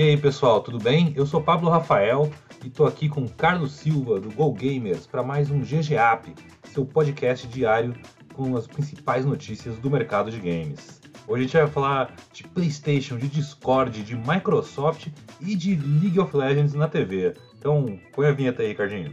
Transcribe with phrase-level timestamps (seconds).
[0.00, 1.12] E aí pessoal, tudo bem?
[1.14, 2.32] Eu sou Pablo Rafael
[2.64, 6.34] e estou aqui com Carlos Silva do Go Gamers para mais um GGAP,
[6.64, 7.94] seu podcast diário
[8.32, 11.02] com as principais notícias do mercado de games.
[11.28, 15.08] Hoje a gente vai falar de PlayStation, de Discord, de Microsoft
[15.38, 17.34] e de League of Legends na TV.
[17.58, 19.12] Então, põe a vinheta aí, Ricardinho.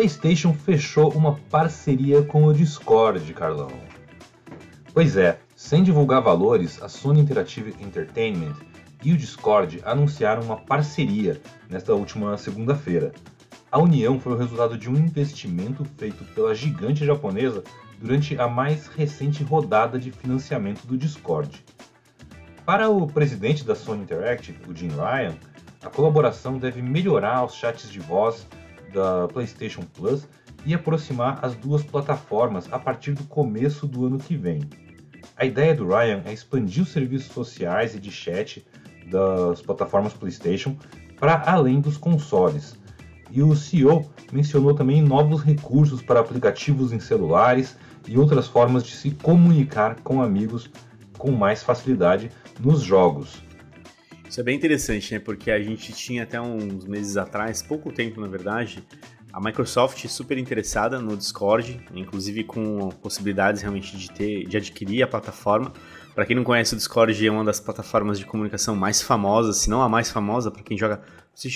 [0.00, 3.68] PlayStation fechou uma parceria com o Discord, Carlão.
[4.94, 8.56] Pois é, sem divulgar valores, a Sony Interactive Entertainment
[9.04, 13.12] e o Discord anunciaram uma parceria nesta última segunda-feira.
[13.70, 17.62] A união foi o resultado de um investimento feito pela gigante japonesa
[18.00, 21.62] durante a mais recente rodada de financiamento do Discord.
[22.64, 25.36] Para o presidente da Sony Interactive, o Jim Ryan,
[25.82, 28.46] a colaboração deve melhorar os chats de voz
[28.92, 30.26] da PlayStation Plus
[30.64, 34.60] e aproximar as duas plataformas a partir do começo do ano que vem.
[35.36, 38.66] A ideia do Ryan é expandir os serviços sociais e de chat
[39.10, 40.76] das plataformas PlayStation
[41.18, 42.78] para além dos consoles.
[43.30, 48.92] E o CEO mencionou também novos recursos para aplicativos em celulares e outras formas de
[48.92, 50.70] se comunicar com amigos
[51.16, 53.42] com mais facilidade nos jogos.
[54.30, 55.18] Isso é bem interessante, né?
[55.18, 58.80] Porque a gente tinha até uns meses atrás, pouco tempo na verdade,
[59.32, 65.08] a Microsoft super interessada no Discord, inclusive com possibilidades realmente de ter, de adquirir a
[65.08, 65.72] plataforma.
[66.14, 69.68] Para quem não conhece, o Discord é uma das plataformas de comunicação mais famosas, se
[69.68, 71.02] não a mais famosa, para quem joga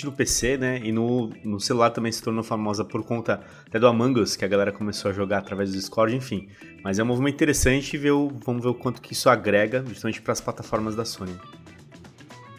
[0.03, 0.81] no PC, né?
[0.83, 4.43] E no, no celular também se tornou famosa por conta até do Among Us, que
[4.43, 6.49] a galera começou a jogar através do Discord, enfim.
[6.83, 9.81] Mas é um movimento interessante e ver o, vamos ver o quanto que isso agrega,
[9.87, 11.39] justamente para as plataformas da Sony.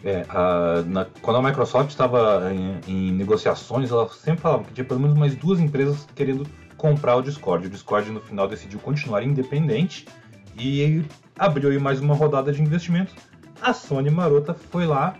[0.03, 4.85] É, a, na, quando a Microsoft estava em, em, negociações, ela sempre falava que tinha
[4.85, 6.47] pelo menos mais duas empresas querendo
[6.77, 7.67] comprar o Discord.
[7.67, 10.07] O Discord no final decidiu continuar independente
[10.57, 11.03] e
[11.37, 13.15] abriu aí mais uma rodada de investimentos.
[13.61, 15.15] A Sony Marota foi lá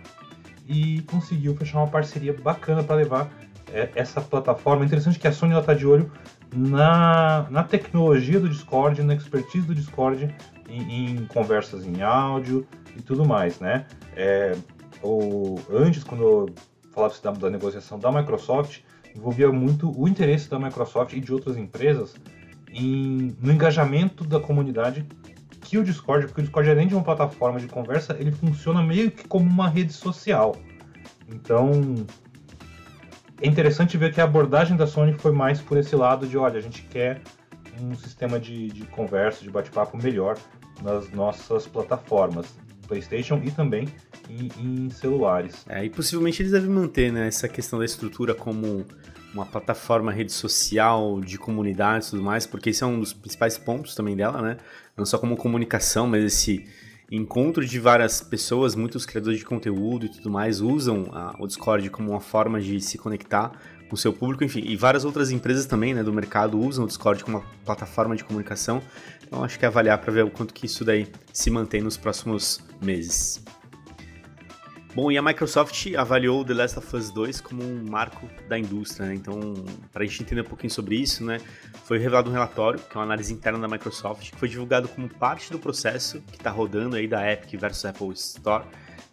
[0.66, 3.28] e conseguiu fechar uma parceria bacana para levar
[3.72, 4.84] é, essa plataforma.
[4.84, 6.10] É interessante que a Sony está de olho
[6.54, 10.34] na, na tecnologia do Discord, na expertise do Discord
[10.68, 13.86] em, conversas em áudio e tudo mais, né?
[14.16, 14.56] É,
[15.02, 16.48] ou, antes, quando eu
[16.92, 18.80] falava da, da negociação da Microsoft,
[19.14, 22.14] envolvia muito o interesse da Microsoft e de outras empresas
[22.72, 25.06] em, no engajamento da comunidade
[25.60, 29.10] que o Discord, porque o Discord além de uma plataforma de conversa, ele funciona meio
[29.10, 30.56] que como uma rede social.
[31.28, 31.70] Então,
[33.40, 36.58] é interessante ver que a abordagem da Sony foi mais por esse lado de, olha,
[36.58, 37.20] a gente quer
[37.80, 40.36] um sistema de, de conversa, de bate-papo melhor
[40.82, 42.46] nas nossas plataformas,
[42.86, 43.88] PlayStation e também
[44.28, 45.64] em, em celulares.
[45.68, 48.84] É, e possivelmente eles devem manter né, essa questão da estrutura como
[49.32, 53.58] uma plataforma rede social de comunidade e tudo mais, porque esse é um dos principais
[53.58, 54.56] pontos também dela, né?
[54.96, 56.66] Não só como comunicação, mas esse
[57.10, 61.88] encontro de várias pessoas, muitos criadores de conteúdo e tudo mais usam a, o Discord
[61.90, 63.52] como uma forma de se conectar
[63.94, 67.24] o seu público, enfim, e várias outras empresas também, né, do mercado usam o Discord
[67.24, 68.82] como uma plataforma de comunicação.
[69.26, 71.96] Então acho que é avaliar para ver o quanto que isso daí se mantém nos
[71.96, 73.42] próximos meses.
[74.94, 79.06] Bom, e a Microsoft avaliou The Last of Us 2 como um marco da indústria,
[79.06, 79.14] né?
[79.14, 79.54] Então,
[79.92, 81.40] para a gente entender um pouquinho sobre isso, né,
[81.84, 85.08] foi revelado um relatório, que é uma análise interna da Microsoft, que foi divulgado como
[85.08, 88.64] parte do processo que está rodando aí da Epic versus Apple Store,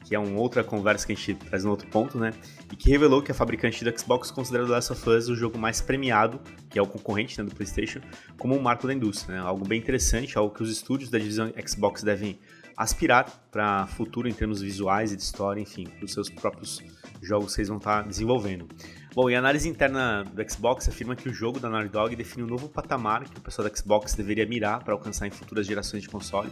[0.06, 2.32] que é uma outra conversa que a gente traz no outro ponto, né?
[2.72, 5.58] E que revelou que a fabricante do Xbox considera The Last of Us o jogo
[5.58, 6.40] mais premiado,
[6.70, 8.00] que é o concorrente né, do PlayStation,
[8.38, 9.42] como um marco da indústria, né?
[9.42, 12.40] Algo bem interessante, algo que os estúdios da divisão Xbox devem
[12.78, 16.84] aspirar para futuro em termos visuais e de história, enfim, os seus próprios
[17.22, 18.68] jogos que eles vão estar tá desenvolvendo.
[19.14, 22.44] Bom, e a análise interna do Xbox afirma que o jogo da Naughty Dog define
[22.44, 26.04] um novo patamar que o pessoal da Xbox deveria mirar para alcançar em futuras gerações
[26.04, 26.52] de console.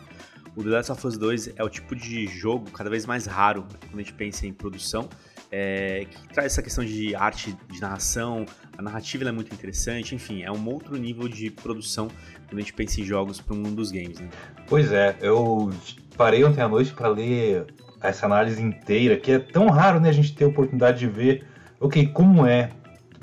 [0.56, 3.66] O The Last of Us 2 é o tipo de jogo cada vez mais raro
[3.90, 5.10] quando a gente pensa em produção,
[5.52, 8.46] é, que traz essa questão de arte de narração,
[8.78, 12.08] a narrativa é muito interessante, enfim, é um outro nível de produção
[12.48, 14.20] quando a gente pensa em jogos para o mundo dos games.
[14.20, 14.30] Né?
[14.68, 15.72] Pois é, eu
[16.16, 17.66] parei ontem à noite para ler
[18.00, 21.48] essa análise inteira, que é tão raro né, a gente ter a oportunidade de ver,
[21.80, 22.70] ok, como é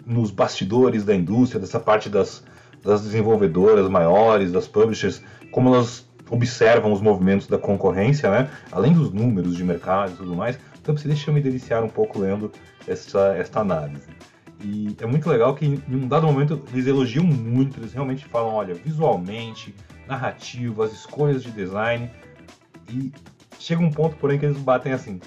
[0.05, 2.43] nos bastidores da indústria, dessa parte das,
[2.83, 5.23] das desenvolvedoras maiores, das publishers,
[5.53, 8.51] como elas observam os movimentos da concorrência, né?
[8.71, 10.59] além dos números de mercado e tudo mais.
[10.81, 12.51] Então deixa eu me deliciar um pouco lendo
[12.87, 14.09] essa, esta análise.
[14.63, 18.55] E é muito legal que em um dado momento eles elogiam muito, eles realmente falam,
[18.55, 19.75] olha, visualmente,
[20.07, 22.11] narrativa, as escolhas de design,
[22.89, 23.13] e
[23.59, 25.21] chega um ponto, porém, que eles batem assim.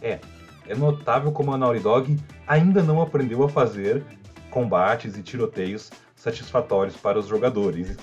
[0.00, 0.18] É,
[0.66, 4.02] é notável como a Naughty Dog ainda não aprendeu a fazer
[4.50, 7.96] combates e tiroteios satisfatórios para os jogadores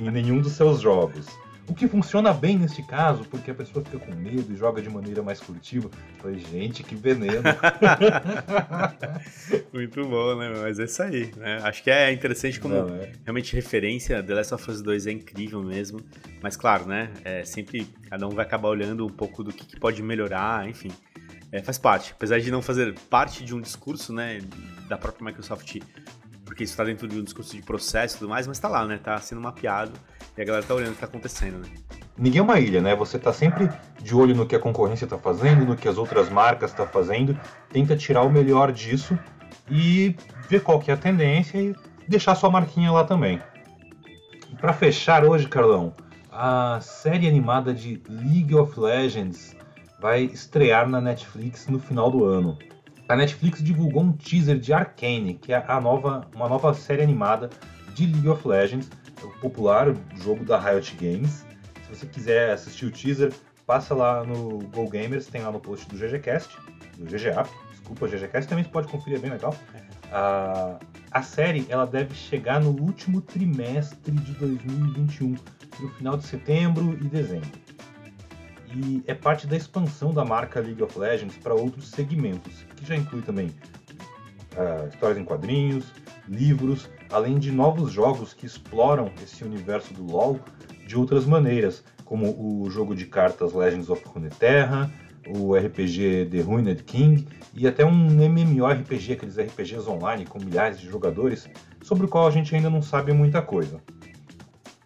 [0.00, 1.26] em nenhum dos seus jogos.
[1.66, 4.90] O que funciona bem neste caso, porque a pessoa fica com medo e joga de
[4.90, 5.90] maneira mais furtiva.
[6.18, 7.42] Falei, gente, que veneno.
[9.72, 10.52] Muito bom, né?
[10.60, 11.60] Mas é isso aí, né?
[11.62, 13.12] Acho que é interessante como Não, é.
[13.24, 14.22] realmente referência.
[14.22, 16.00] The Last of Us 2 é incrível mesmo.
[16.42, 17.10] Mas claro, né?
[17.24, 20.90] É, sempre cada um vai acabar olhando um pouco do que, que pode melhorar, enfim.
[21.50, 22.12] É, faz parte.
[22.12, 24.38] Apesar de não fazer parte de um discurso, né?
[24.86, 25.78] Da própria Microsoft
[26.44, 28.86] porque isso está dentro de um discurso de processo e tudo mais, mas está lá,
[28.86, 29.00] né?
[29.02, 29.98] Tá sendo mapeado
[30.36, 31.68] e a galera tá olhando o que tá acontecendo, né?
[32.16, 32.94] Ninguém é uma ilha, né?
[32.94, 33.68] Você tá sempre
[34.00, 37.38] de olho no que a concorrência tá fazendo, no que as outras marcas tá fazendo,
[37.70, 39.18] tenta tirar o melhor disso
[39.70, 40.16] e
[40.48, 41.74] ver qual que é a tendência e
[42.08, 43.40] deixar sua marquinha lá também.
[44.60, 45.92] Para fechar hoje, Carlão,
[46.30, 49.56] a série animada de League of Legends
[50.00, 52.58] vai estrear na Netflix no final do ano
[53.08, 57.50] a Netflix divulgou um teaser de Arcane, que é a nova, uma nova série animada
[57.94, 58.90] de League of Legends,
[59.40, 61.46] popular jogo da Riot Games.
[61.84, 63.32] Se você quiser assistir o teaser,
[63.66, 66.56] passa lá no Go Gamers, tem lá no post do GGCast,
[66.98, 69.54] do GGA, desculpa, GGCast também você pode conferir, é bem legal.
[70.12, 70.78] A,
[71.10, 75.36] a série ela deve chegar no último trimestre de 2021,
[75.80, 77.64] no final de setembro e dezembro
[78.74, 82.96] e é parte da expansão da marca League of Legends para outros segmentos, que já
[82.96, 85.92] inclui também uh, histórias em quadrinhos,
[86.28, 90.40] livros, além de novos jogos que exploram esse universo do LoL
[90.86, 94.92] de outras maneiras, como o jogo de cartas Legends of Runeterra,
[95.26, 100.88] o RPG The Ruined King e até um MMORPG, aqueles RPGs online com milhares de
[100.88, 101.48] jogadores,
[101.82, 103.80] sobre o qual a gente ainda não sabe muita coisa.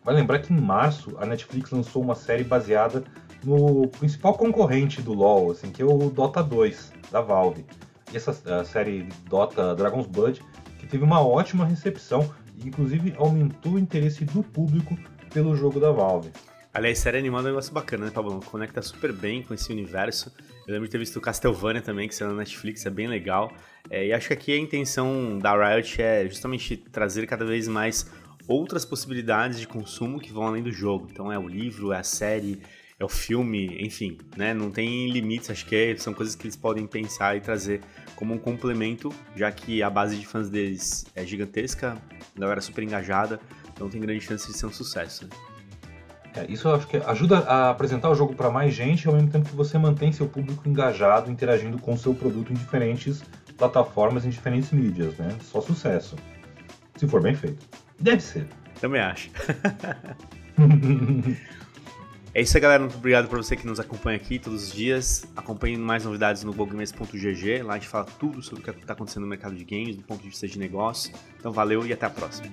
[0.04, 3.04] Vai lembrar que em março a Netflix lançou uma série baseada
[3.44, 7.64] no principal concorrente do LoL, assim, que é o Dota 2 da Valve.
[8.12, 8.32] E essa
[8.64, 10.42] série Dota Dragon's Blood,
[10.88, 14.99] teve uma ótima recepção e inclusive aumentou o interesse do público
[15.32, 16.31] pelo jogo da Valve.
[16.73, 18.40] Aliás, série animada é um negócio bacana, né, Pablo?
[18.44, 20.32] Conecta super bem com esse universo.
[20.67, 23.50] Eu lembro de ter visto Castlevania também, que saiu na Netflix, é bem legal.
[23.90, 28.11] É, e acho que aqui a intenção da Riot é justamente trazer cada vez mais
[28.46, 31.08] outras possibilidades de consumo que vão além do jogo.
[31.11, 32.61] Então é o livro, é a série,
[32.98, 34.52] é o filme, enfim, né?
[34.52, 37.80] Não tem limites, acho que é, são coisas que eles podem pensar e trazer
[38.16, 41.96] como um complemento, já que a base de fãs deles é gigantesca,
[42.36, 43.38] a galera super engajada,
[43.72, 45.24] então tem grande chance de ser um sucesso.
[45.24, 45.30] Né?
[46.34, 49.30] É, isso eu acho que ajuda a apresentar o jogo para mais gente, ao mesmo
[49.30, 53.22] tempo que você mantém seu público engajado, interagindo com o seu produto em diferentes
[53.56, 55.36] plataformas, em diferentes mídias, né?
[55.42, 56.16] Só sucesso.
[56.96, 57.64] Se for bem feito.
[57.98, 58.46] Deve ser.
[58.80, 59.30] Também acho.
[62.34, 62.80] É isso aí, galera.
[62.80, 65.26] Muito obrigado por você que nos acompanha aqui todos os dias.
[65.36, 67.62] Acompanhe mais novidades no GoGames.gg.
[67.62, 70.02] Lá a gente fala tudo sobre o que está acontecendo no mercado de games, do
[70.02, 71.12] ponto de vista de negócio.
[71.38, 72.48] Então valeu e até a próxima.